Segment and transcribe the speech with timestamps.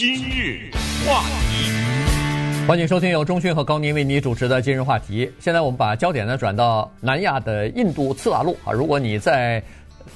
[0.00, 0.70] 今日
[1.06, 5.30] 话题，欢迎收听由钟讯和高宁为你主持的今日话题。
[5.38, 8.72] 现在我们把焦点呢转到南亚的印度次大陆啊。
[8.72, 9.62] 如果你在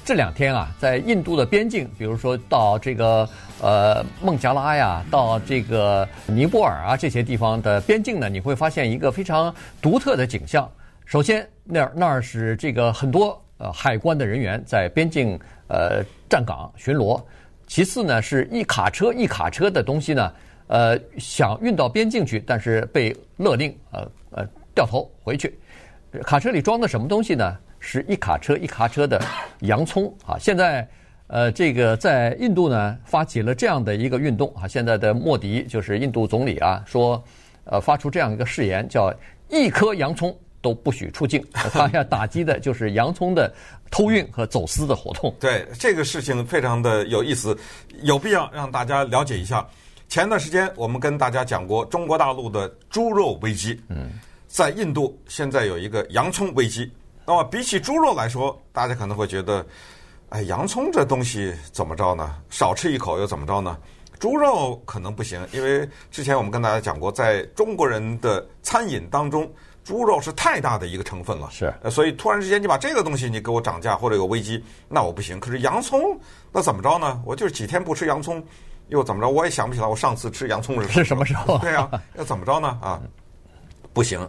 [0.03, 3.29] 这两天啊，在印度的边境，比如说到这个
[3.61, 10.67] 呃孟加拉呀，到这个尼泊尔啊这些地方的边境呢，你会发现一个非常独特的景象。
[11.05, 17.21] 首先，那儿那儿是这个很多呃海关的人员在边境呃站岗巡逻。
[17.67, 20.33] 其次呢，是一卡车一卡车的东西呢，
[20.67, 25.57] 呃，想运到边境去，但是被勒令呃呃掉头回去。
[26.23, 27.57] 卡车里装的什么东西呢？
[27.79, 29.21] 是一卡车一卡车的
[29.59, 30.37] 洋葱啊！
[30.39, 30.87] 现在
[31.27, 34.67] 呃，这个在印度呢发起了这样的一个运动啊。
[34.67, 37.23] 现在的莫迪就是印度总理啊，说
[37.65, 39.13] 呃发出这样一个誓言，叫
[39.49, 40.35] 一颗洋葱。
[40.65, 43.53] 都不许出境，他要打击的就是洋葱的
[43.91, 45.31] 偷运和走私的活动。
[45.39, 47.55] 对这个事情非常的有意思，
[48.01, 49.63] 有必要让大家了解一下。
[50.09, 54.13] 前段时间我们跟大家讲过中国大陆的猪肉危机，嗯，
[54.47, 56.91] 在印度现在有一个洋葱危机。
[57.27, 59.63] 那么比起猪肉来说，大家可能会觉得，
[60.29, 62.37] 哎，洋葱这东西怎么着呢？
[62.49, 63.77] 少吃一口又怎么着呢？
[64.17, 69.47] 猪肉可能不行，因为之前我们跟大家讲过，在中国人的餐饮当中。
[69.85, 75.39] 猪肉是太大的一个成分了，是，所以突然之间你把这个东西你给我涨价或者有危机，那我不行。
[75.39, 76.19] 可是洋葱
[76.51, 77.21] 那怎么着呢？
[77.23, 78.43] 我就是几天不吃洋葱，
[78.87, 79.29] 又怎么着？
[79.29, 81.57] 我也想不起来我上次吃洋葱是是什么时候？
[81.61, 82.67] 对啊，要怎么着呢？
[82.81, 82.99] 啊，
[83.93, 84.27] 不行，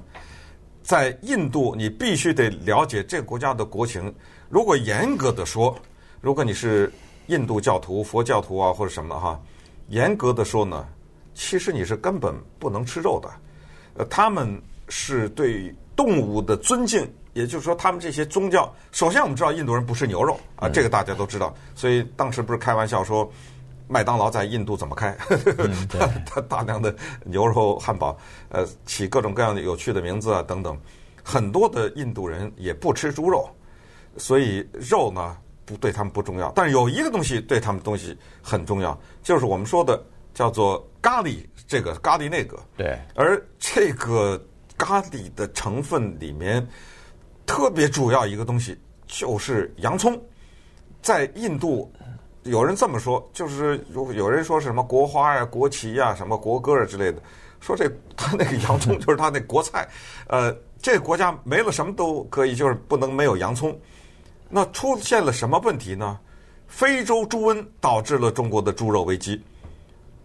[0.82, 4.14] 在印度你必须得了解这个国家的国情。
[4.50, 5.74] 如果严格的说，
[6.20, 6.92] 如果你是
[7.28, 9.40] 印度教徒、佛教徒啊或者什么的哈，
[9.88, 10.86] 严格的说呢，
[11.32, 13.30] 其实你是根本不能吃肉的。
[13.94, 14.60] 呃，他们。
[14.88, 21.54] 是对动物的尊敬，也就是说，他们这些宗教，首先我们知道印度人不吃牛肉啊，这个大家都知道。
[21.74, 23.30] 所以当时不是开玩笑说，
[23.88, 25.16] 麦当劳在印度怎么开？
[25.88, 28.16] 他他大量的牛肉汉堡，
[28.50, 30.78] 呃，起各种各样的有趣的名字啊等等。
[31.22, 33.48] 很多的印度人也不吃猪肉，
[34.16, 36.52] 所以肉呢不对他们不重要。
[36.54, 40.02] 但是有一个东西对他们东西很重要，就是我们说的
[40.34, 42.58] 叫做咖喱，这个咖喱那个。
[42.76, 44.40] 对，而这个。
[44.76, 46.66] 咖喱的成分里面
[47.44, 50.20] 特别主要一个东西就是洋葱，
[51.00, 51.90] 在印度
[52.42, 57.22] 有人这么说，就是有有人说是什么国花呀、国旗呀、什么国歌啊之类的，
[57.60, 59.88] 说这他那个洋葱就是他那国菜。
[60.28, 63.76] 呃，这个国家没了什么都可以，就是不能没有洋葱。
[64.48, 66.18] 那出现了什么问题呢？
[66.68, 69.40] 非洲猪瘟导致了中国的猪肉危机，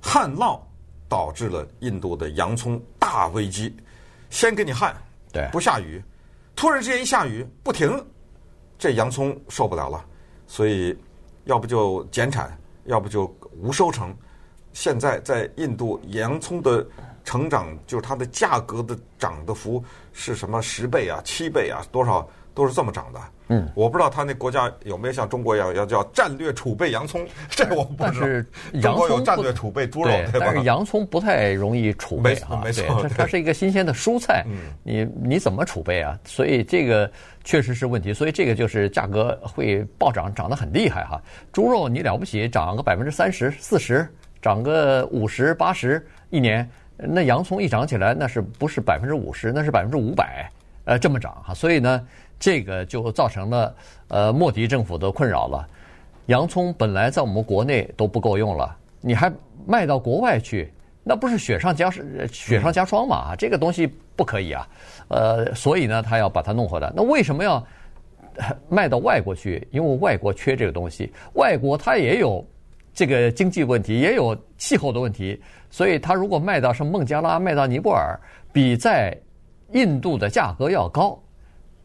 [0.01, 0.59] 旱涝
[1.07, 3.75] 导致了印度的洋葱大危机。
[4.31, 4.95] 先给你旱，
[5.31, 6.03] 对，不下雨，
[6.55, 8.03] 突然之间一下雨不停，
[8.79, 10.03] 这洋葱受不了了，
[10.47, 10.97] 所以
[11.43, 13.25] 要不就减产，要不就
[13.61, 14.15] 无收成。
[14.73, 16.83] 现在在印度，洋葱的
[17.23, 19.83] 成长就是它的价格的涨的幅
[20.13, 22.27] 是什么十倍啊、七倍啊，多少？
[22.53, 28.05] 都是这么长的，嗯，我不知道他那国家有没有像中国一样要叫战略储备洋葱， 这我不知道。
[28.05, 28.45] 但是
[28.81, 34.45] 中国有战略储备猪肉，对，但是洋葱不太容易储备啊，没错，它是一个新鲜的蔬菜，
[34.83, 36.17] 你你怎么储备啊？
[36.25, 37.09] 所以这个
[37.43, 41.21] 确实是问题，所以这个就是价格会暴涨，涨得很厉害哈。
[41.51, 44.07] 猪肉你了不起，涨个百分之三十、四十，
[44.41, 49.51] 涨个五十、八十一年，那洋葱一涨起来，那是不是百分之五十？
[49.51, 50.49] 那是百分之五百，
[50.91, 51.53] 呃，这么涨哈。
[51.53, 52.05] 所以呢。
[52.43, 53.75] 这个就造成了
[54.07, 55.67] 呃莫迪政府的困扰了。
[56.25, 59.31] 洋葱本来在我们国内都不够用了，你还
[59.67, 61.91] 卖到国外去，那不是雪上加
[62.31, 63.35] 雪上加霜嘛？
[63.35, 63.85] 这个东西
[64.15, 64.67] 不可以啊。
[65.09, 66.91] 呃，所以呢，他要把它弄回来。
[66.95, 67.63] 那为什么要
[68.67, 69.67] 卖到外国去？
[69.69, 72.43] 因为外国缺这个东西，外国它也有
[72.91, 78.19] 这个经济问题，也有气候的问题，所以它如果卖到什么孟加拉、卖到尼泊尔，
[78.51, 79.15] 比在
[79.73, 81.19] 印度的价格要高。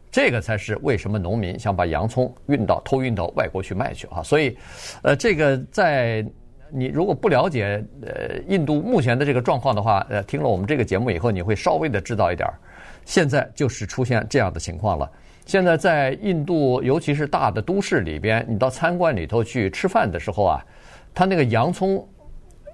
[0.09, 4.23] 这个才是为什么农民想把洋葱运到偷运到外国去卖去啊！
[4.23, 4.57] 所以，
[5.03, 6.25] 呃，这个在
[6.71, 12.57] 你如果不了解呃印度目前的这个状况的话，呃，听了我们这个节目以后，你会稍微的知道一点儿。
[13.03, 15.11] 现在就是出现这样的情况了。
[15.45, 20.65] 现在在印度，尤其是大的都市里边，你到餐馆里头去吃饭的时候啊，
[21.13, 22.07] 他那个洋葱，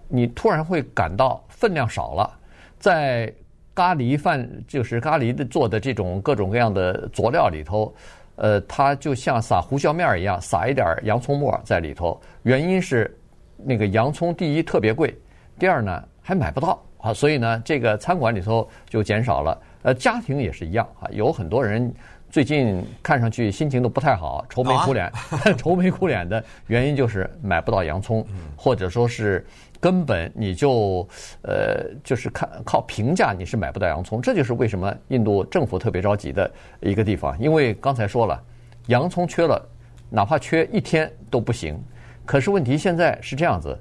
[0.08, 2.40] 你突然会感到分量少了，
[2.80, 3.34] 在。
[3.76, 7.94] 咖喱饭就是咖喱的做的这种各种各样的佐料里头，
[8.36, 12.20] 呃，它就像撒胡椒面一样，撒一点洋葱末在里头。
[12.44, 13.16] 原因是
[13.58, 15.16] 那个洋葱第一特别贵，
[15.58, 19.60] 第二呢还买不到啊，所以呢这个餐馆里头就减少了。
[19.82, 21.94] 呃，家庭也是一样啊，有很多人
[22.34, 25.12] 最近看上去心情都不太好，愁眉苦脸，
[25.56, 28.26] 愁眉苦脸的原因就是买不到洋葱，
[28.58, 29.46] 或者说是。
[29.80, 31.06] 根本你就
[31.42, 36.50] 呃就是看靠平价你是买不到洋葱，这就是为什么印度政府特别着急的
[36.80, 37.38] 一个地方。
[37.38, 38.42] 因为刚才说了，
[38.88, 39.62] 洋葱缺了，
[40.10, 41.78] 哪怕缺一天都不行。
[42.26, 43.78] 可是问题现在是这样子，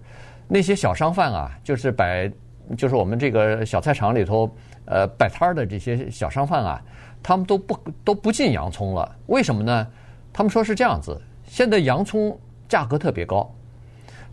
[0.48, 2.28] 那些小商贩啊，就是摆
[2.76, 4.52] 就是我们这个小菜场里头
[4.86, 6.82] 呃摆摊儿的这些小商贩啊，
[7.22, 9.16] 他们都不都不进洋葱了。
[9.26, 9.86] 为什么呢？
[10.32, 12.36] 他们说是这样子，现在洋葱
[12.68, 13.48] 价格特别高。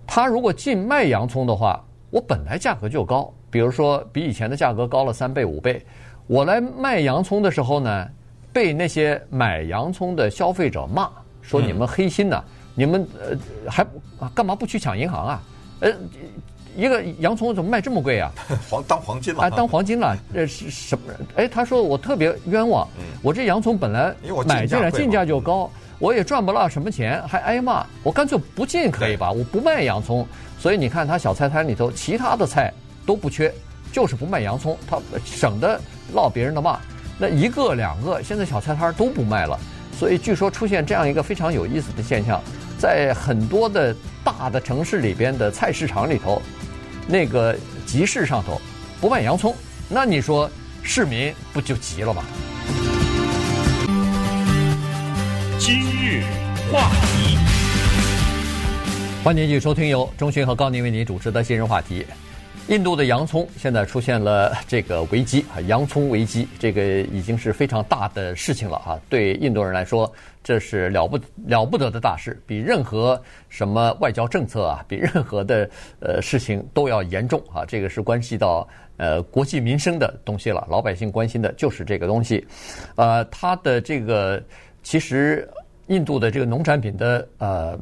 [0.08, 5.86] 他如果进卖洋葱的话，我本来价格就高，比如说比以前的价格高了三倍五倍，
[6.26, 8.08] 我来卖洋葱的时候呢，
[8.52, 11.10] 被那些买洋葱的消费者骂，
[11.42, 12.44] 说你们黑心呐，
[12.74, 13.38] 你们呃
[13.70, 13.86] 还
[14.34, 15.44] 干嘛不去抢银行啊？
[15.82, 15.94] 呃，
[16.80, 18.32] 一个洋葱怎么卖这么贵啊？
[18.70, 21.14] 黄当黄金了啊，当黄金了，这 是什么？
[21.36, 22.88] 哎，他说我特别冤枉，
[23.22, 24.14] 我这洋葱本来
[24.46, 25.70] 买进来进价就高。
[26.00, 29.30] 我也赚不了什么钱，还挨骂，我干脆不进可以吧？
[29.34, 30.26] 我不卖洋葱，
[30.58, 32.74] 所以你看他小菜摊里头其他的菜
[33.06, 33.54] 都不缺，
[33.92, 35.78] 就是不卖洋葱，他省得
[36.14, 36.80] 落别人的骂。
[37.18, 39.60] 那一个两个，现在小菜摊都不卖了，
[39.92, 42.42] 所以据说出现这样一个非常有意思的现象，
[42.78, 43.94] 在很多的
[44.24, 46.42] 大的城市里边的菜市场里头，
[47.12, 47.58] 那个
[47.88, 48.62] 集市上头
[49.02, 49.56] 不卖洋葱，
[49.90, 50.48] 那你说
[50.84, 52.24] 市民不就急了吗？
[55.58, 56.24] 今日
[56.72, 57.40] 话题，
[59.24, 62.02] 欢迎继续收听由钟迅和高宁为您主持的《今日话题》。
[62.72, 68.94] 印度的洋葱现在出现了这个危机啊，洋葱危机，这个已经是非常大的事情了啊！
[69.10, 70.14] 对印度人来说，
[70.50, 75.70] 这是了不了不得的大事，比任何什么外交政策啊，比任何的
[76.00, 77.64] 呃事情都要严重啊！
[77.68, 78.68] 这个是关系到
[78.98, 82.44] 呃国计民生的东西了，老百姓关心的就是这个东西，
[82.96, 84.42] 呃，它的这个。
[84.82, 85.48] 其实，
[85.86, 87.78] 印度的这个农产品的呃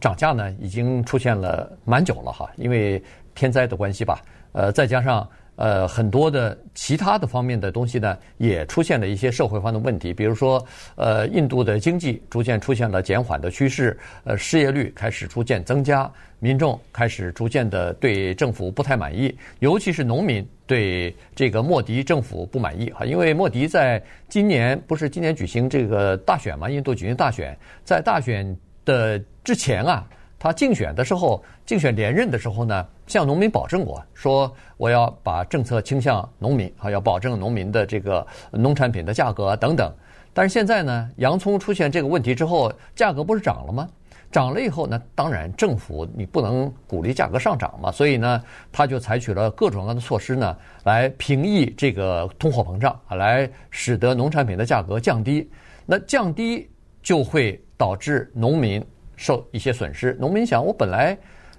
[0.00, 3.00] 涨价呢，已经出现了蛮久了哈，因为
[3.36, 4.20] 天灾的关系吧，
[4.50, 5.28] 呃，再加上
[5.60, 10.64] 呃很多的其他的方面的东西呢，也出现了一些社会方的问题，比如说
[10.96, 20.44] 呃，印度的经济逐渐出现了减缓的趋势，呃，失业率开始逐渐增加，民众开始逐渐的对政府不太满意，尤其是农民。
[20.70, 30.06] 对这个莫迪政府不满意哈，因为莫迪在今年不是今年举行这个大选嘛，印度举行大选，在大选的之前啊，
[30.40, 39.94] 他竞选的时候，竞选连任的时候呢，向农民保证过，说我要把政策倾向农民啊，要保证农民的这个农产品的价格等等。
[40.32, 43.86] 但是现在呢，洋葱出现这个问题之后，价格不是涨了吗？
[44.32, 55.50] 涨了以后呢，当然政府你不能鼓励价格上涨嘛，所以呢，他就采取了各种各样的措施呢，来平抑这个通货膨胀啊，来使得农产品的价格降低。
[55.84, 56.66] 那降低
[57.02, 58.82] 就会导致农民
[59.20, 60.16] 受一些损失。
[60.18, 61.16] 农民想，我本来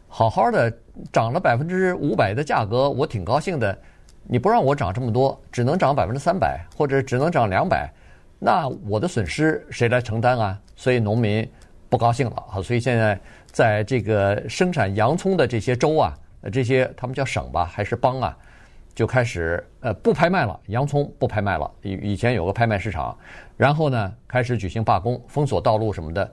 [0.08, 0.74] 好好的
[1.14, 3.78] 涨了百分之五百的价格，我挺高兴的，
[4.24, 7.88] 你不让我涨这么多，只能涨百分之三百或者只能涨两百，
[8.40, 10.60] 那我的损失谁来承担啊？
[10.76, 11.48] 所以农民。
[11.92, 12.62] 不高兴了啊！
[12.62, 16.18] 所以现在在这个生产洋葱的这些州啊，
[16.50, 18.38] 这些他们叫省吧还是邦啊，
[18.96, 21.70] 就开始呃不拍卖了，洋葱不拍卖了。
[21.82, 23.14] 以以前有个拍卖市场，
[23.58, 26.32] 然后呢开始举行罢工、封锁道路什么的，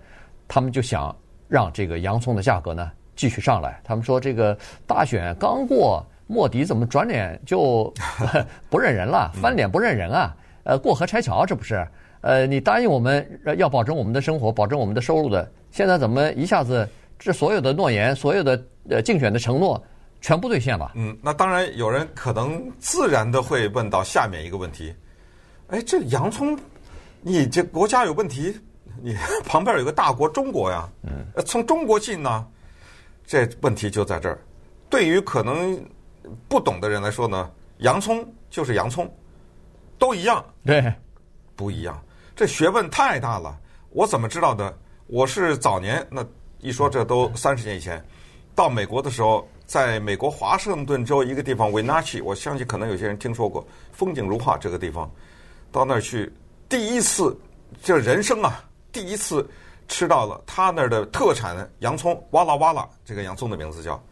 [0.49, 1.15] 他们就想
[1.47, 3.81] 让这个洋葱的价格呢继续上来。
[3.85, 7.93] 他们说这个大选刚过，莫迪怎么转脸就
[8.69, 10.35] 不认人了，翻脸不认人啊？
[10.65, 11.87] 呃，过河拆桥这不是？
[12.21, 16.87] 呃，你答应我们要保证我们的生活，保证我们的收入的，现在怎么一下子
[17.19, 19.81] 这所有的诺言、所有的呃竞选的承诺
[20.21, 20.91] 全部兑现了？
[20.97, 24.93] 嗯，那当然有人可能自然的会问到下面一个问题：
[25.69, 26.59] 哎，这洋葱，
[27.23, 28.55] 你这国家有问题，
[29.03, 32.47] 你 旁边有个大国中国呀，嗯，从中国进呢？
[33.27, 34.39] 这问题就在这儿。
[34.89, 35.79] 对于可能
[36.49, 39.11] 不懂的人来说呢，洋葱就是洋葱，
[39.99, 40.93] 都一样，对，
[41.55, 42.03] 不一样。
[42.35, 43.59] 这学问太大了，
[43.91, 44.75] 我怎么知道的？
[45.07, 46.25] 我是早年那
[46.61, 48.03] 一说，这都三十年以前，
[48.55, 55.11] 到美国的时候，在美国华盛顿州一个地方 Wenatchee，我相信可能有些人听说过，风景如画这个地方，
[55.71, 56.33] 到那儿去，
[56.69, 57.39] 第一次
[57.83, 58.65] 这人生啊，
[58.99, 59.49] 第一次
[59.87, 64.03] 吃到了他那儿的特产洋葱，哇啦哇啦，这个洋葱的名字叫，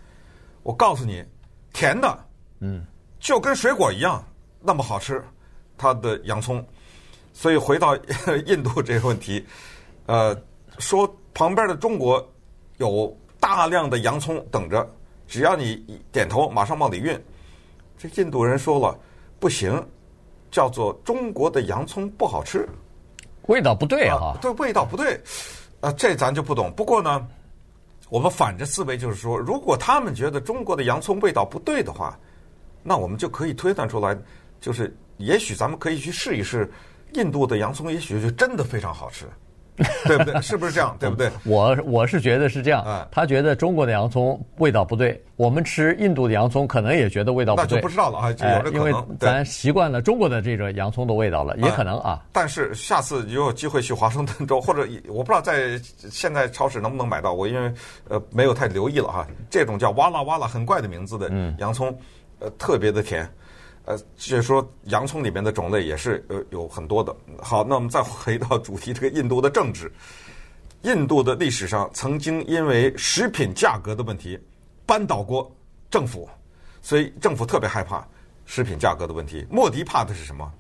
[0.63, 1.25] 我告诉你，
[1.73, 2.17] 甜的，
[2.61, 2.87] 嗯，
[3.19, 4.23] 就跟水果一样
[4.61, 5.25] 那么好吃，
[5.77, 6.65] 它的洋葱。
[7.33, 7.97] 所以回到
[8.47, 9.45] 印度这个问题，
[10.07, 10.41] 呃，
[10.79, 12.25] 说旁边的中国
[12.77, 14.89] 有大量的洋葱等着，
[15.27, 17.21] 只要你点头，马上往里运。
[17.99, 18.97] 这印度人说了，
[19.41, 19.85] 不行，
[20.49, 22.69] 叫做中国的洋葱不好吃，
[23.47, 25.21] 味道不对啊，对，味道不对，
[25.81, 26.73] 啊，这咱就不懂。
[26.73, 27.27] 不过呢，
[28.09, 32.19] 我们反着思维，就是说，如果他们觉得中国的洋葱味道不对的话，
[32.83, 34.17] 那我们就可以推断出来，
[34.61, 36.71] 就是也许咱们可以去试一试
[37.15, 39.27] 印度的洋葱，也许就真的非常好吃。
[40.07, 40.41] 对不对？
[40.41, 40.97] 是不是这样？
[41.01, 41.31] 对不对？
[41.45, 43.07] 我我是觉得是这样。
[43.11, 47.69] 他觉得中国的洋葱味道不对，我们吃印度的洋葱可能也觉得味道不对。
[47.71, 48.75] 那就不知道了啊，就有这可能。
[48.75, 52.25] 因为咱习惯了中国的这个洋葱的味道了，也可能啊。
[52.33, 55.79] 但是下次你有机会去华盛顿州，或者我不知道在
[56.11, 57.35] 现在超市能不能买到。
[57.35, 57.73] 我因为
[58.09, 59.27] 呃没有太留意了哈。
[59.51, 61.97] 这种叫哇啦哇啦很怪的名字的洋葱，
[62.39, 63.29] 呃特别的甜。
[63.87, 67.17] 呃，就说洋葱里面的种类也是呃有很多的。
[67.41, 69.91] 好，那我们再回到主题，这个印度的政治。
[70.83, 74.39] 印度的历史上曾经因为食品价格的问题
[74.85, 75.51] 扳倒过
[75.89, 76.29] 政府，
[76.83, 78.07] 所以政府特别害怕
[78.45, 79.47] 食品价格的问题。
[79.51, 80.53] 莫迪怕的是什么？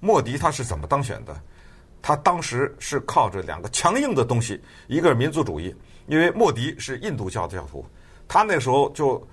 [0.00, 1.38] 莫迪他是怎么当选的？
[2.00, 5.74] 他当时是靠着两个强硬的东西，一个是民族主义，
[6.06, 7.84] 因为莫迪是印度教的教徒，
[8.26, 9.24] 他那时候就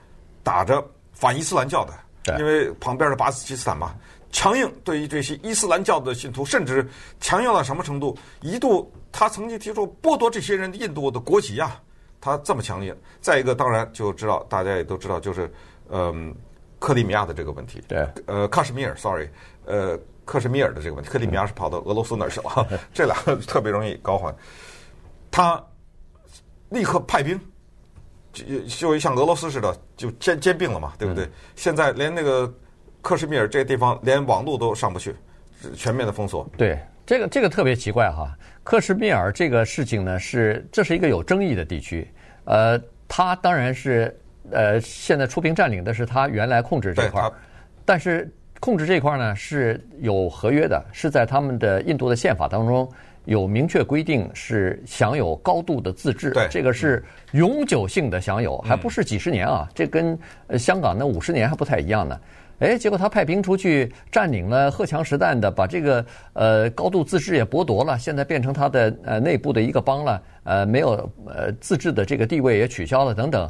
[0.43, 1.93] 打着反伊斯兰教的。
[2.37, 3.95] 因为旁边的巴基斯坦嘛，
[4.31, 6.87] 强硬对于这些伊斯兰教的信徒，甚至
[7.19, 8.17] 强硬到什么程度？
[8.41, 11.81] 一度他曾经提出剥夺这些人的印度的国籍啊，
[12.21, 12.95] 他这么强硬。
[13.19, 15.51] 再一个，当然就知道大家也都知道，就是
[15.89, 16.35] 嗯，
[16.77, 17.81] 克里米亚的这个问题。
[17.87, 19.27] 对，呃，喀什米尔，sorry，
[19.65, 24.33] 呃，克什米尔的这个问题，克里米亚是跑到俄罗斯那儿去了， 这两个特别容易搞混。
[25.31, 25.63] 他
[26.69, 27.39] 立刻派兵。
[28.43, 31.25] 就就像俄罗斯似的，就兼兼并了嘛，对不对？
[31.25, 32.51] 嗯、现在连那个
[33.01, 35.15] 克什米尔这个地方连网络都上不去，
[35.75, 36.47] 全面的封锁。
[36.57, 38.35] 对，这个这个特别奇怪哈。
[38.63, 42.07] 克什米尔这个事情呢，是这是一个有争议的地区。
[42.45, 44.15] 呃，他当然是
[44.51, 47.31] 呃，现在出兵占领的是他原来控制这块儿，
[47.85, 52.89] 但是控制这块儿呢是有合约的，是在他们的印度的宪法当中。
[53.25, 60.17] 有明确规定是享有高度的自治，对，这个是永久性的享有，还不是几十年啊，这跟
[60.57, 62.19] 香港那五十年还不太一样呢。
[62.59, 73.49] 哎，结果他派兵出去占领了，荷枪实弹的把这个呃高度自治也剥夺了，现在变成他的呃内部的一个帮了，呃没有呃自治的这个地位也取消了等等。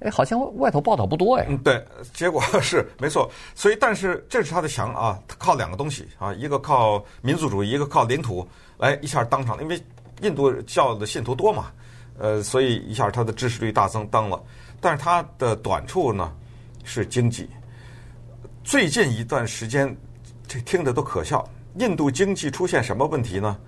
[0.00, 1.46] 哎，好像外头报道不多哎。
[1.48, 3.30] 嗯，对，结果是没错。
[3.54, 8.46] 所以，但是这是他的强啊，他靠两个东西啊，一个靠民族主义，一个靠领土。
[8.78, 9.82] 哎一下当场，因为
[10.20, 11.72] 印度教的信徒多嘛，
[12.16, 14.40] 呃，所以一下他的支持率大增，当了。
[14.80, 16.32] 但是他的短处呢
[16.84, 17.48] 是经济。
[18.62, 19.96] 最近一段时间，
[20.46, 21.44] 这听着都可笑。
[21.78, 23.58] 印度经济出现什么问题呢？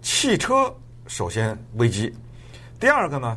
[0.00, 0.74] 汽车
[1.06, 2.14] 首先危机，
[2.80, 3.36] 第二个呢，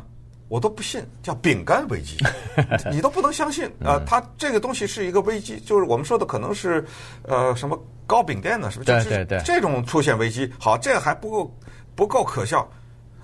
[0.50, 2.18] 我都不信叫饼干危机，
[2.92, 3.94] 你都不能相信啊！
[3.96, 6.84] 呃，它这个东西是一个危机，就是我们说的可能是
[7.22, 7.82] 呃什么。
[8.10, 8.68] 糕饼店呢？
[8.72, 8.90] 是不是？
[8.90, 11.56] 对对对，这种出现危机，好，这个还不够
[11.94, 12.68] 不够可笑，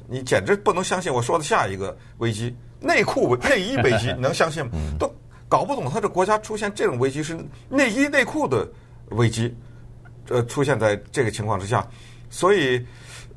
[0.07, 4.71] 你简直不能相信我说的下一个危机——内裤内衣危机，你 能相信吗？
[4.97, 5.13] 都
[5.49, 7.37] 搞不懂，他这国家出现这种危机是
[7.69, 8.65] 内衣内裤的
[9.11, 9.53] 危机，
[10.29, 11.85] 呃，出现在这个情况之下，
[12.31, 12.81] 所以，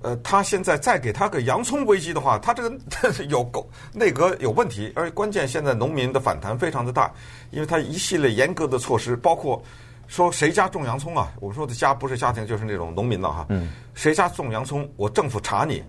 [0.01, 2.77] 呃，他现在再给他个洋葱危机的话，他这个
[3.29, 7.11] 有够内阁有问题，而且关键现在农民的反弹非常的大，
[7.51, 9.61] 因为他一系列严格的措施，包括。
[10.07, 11.31] 说谁家种洋葱啊？
[11.39, 13.45] 我们说的家不是家庭，就是那种农民了哈。
[13.49, 13.69] 嗯。
[13.93, 15.83] 谁家种洋葱，我政府查你，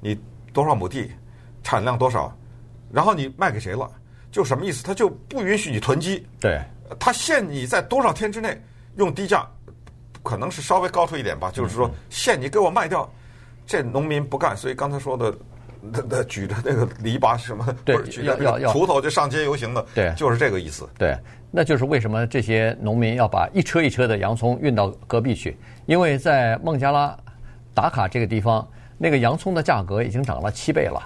[0.00, 0.20] 你
[0.52, 1.08] 多少亩地，
[1.62, 2.36] 产量多少，
[2.90, 3.88] 然后你卖给谁了？
[4.32, 4.82] 就什么意思？
[4.82, 6.26] 他就不允许你囤积。
[6.40, 6.60] 对。
[6.98, 8.60] 他限你在多少天之内
[8.96, 9.48] 用低价，
[10.24, 11.48] 可能是稍微高出一点吧。
[11.52, 13.08] 就是说限你给我卖掉，
[13.70, 14.56] 这农民不干。
[14.56, 15.32] 所以刚才说的，
[15.80, 20.88] 那那举着那个篱笆什么，对，举着那个锄头就上街游行的，对，就是这个意思。
[20.98, 21.16] 对。
[21.52, 25.56] 那就是为什么这些农民要把一车一车的洋葱运到隔壁去？
[25.86, 27.16] 因为在孟加拉、
[27.74, 31.00] 达卡这个地方，那个洋葱的价格已经涨了七倍了，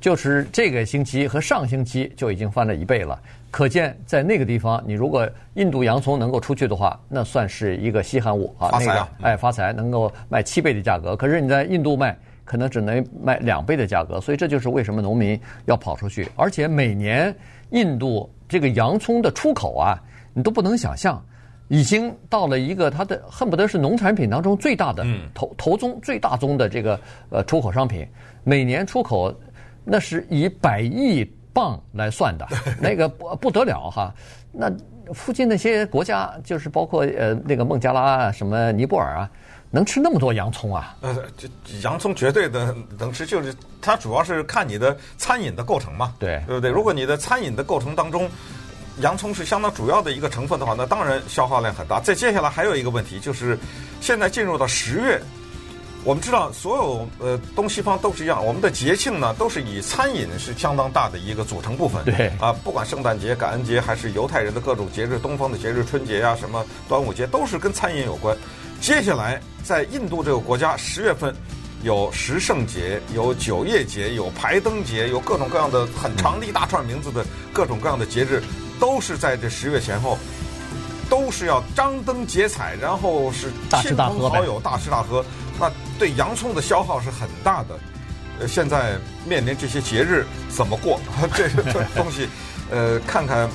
[0.00, 3.16] 就是这个星期和上星期就已经翻了一倍了。
[3.54, 11.14] 可见在那个地方，你如果印度洋葱能够出去的话，那算是一个稀罕物啊，那个哎发财，能够卖七倍的价格。
[11.14, 14.20] 可是你在印度卖，可能只能卖两倍的价格。
[14.20, 17.32] 所以这就是为什么农民要跑出去，而且每年
[17.70, 18.28] 印度。
[18.48, 21.24] 这个洋葱的出口啊，你都不能想象，
[21.68, 28.04] 已经到了一个它的恨不得是农产品当中最大的头头宗最大宗的这个呃出口商品，
[28.42, 29.32] 每年出口
[29.84, 32.46] 那是以百亿镑来算的，
[32.82, 34.12] 那个不不得了哈。
[34.52, 34.70] 那
[35.14, 39.30] 附近那些国家，就是包括呃那个孟加拉啊，什么尼泊尔啊。
[39.70, 40.94] 能吃那么多洋葱啊？
[41.00, 41.48] 呃，这
[41.82, 46.70] 洋葱绝对的能吃，就是它主要是看你的餐饮的构成嘛，对，对不对？
[46.70, 48.30] 如果你的餐饮的构成当中，
[49.00, 51.98] 洋葱是相当主要的一个成分的话，那当然消耗量很大。
[51.98, 53.58] 再接下来还有一个问题，就是
[54.00, 55.20] 现在进入到十月，
[56.04, 62.04] 我们知道，所有呃东西方都是一样，我们的节庆呢都是以餐饮是相当大的一个组成部分。
[62.04, 68.36] 对啊，不管圣诞节、感恩节，还是犹太人的各种节日、东方的节日、春节呀、啊、什么端午节，都是跟餐饮有关。
[68.82, 71.34] 接下来，在印度这个国家，十月份
[71.82, 78.42] 有十圣节、有九夜节、有排灯节，有各种各样的很长的一大串名字的各种各样的节日，
[78.78, 80.18] 都是在这十月前后。
[81.10, 85.22] 都是要张灯结彩，然后是亲朋好友大吃大喝，
[85.60, 87.78] 那对洋葱的消耗是很大的。
[88.40, 90.98] 呃，现在面临这些节日怎么过？
[91.34, 92.28] 这这东西，
[92.70, 93.48] 呃，看看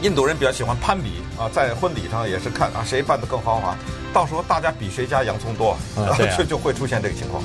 [0.00, 3.76] 印度人比较喜欢攀比啊，在婚礼上也是看啊谁办的更豪华，
[4.12, 7.42] 到时候大家比谁家洋葱多，啊 就就会出现这个情况。